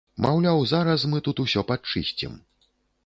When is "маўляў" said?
0.25-0.61